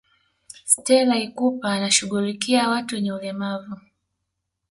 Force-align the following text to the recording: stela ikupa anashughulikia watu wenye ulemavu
stela 0.65 1.19
ikupa 1.19 1.69
anashughulikia 1.73 2.69
watu 2.69 2.95
wenye 2.95 3.13
ulemavu 3.13 3.75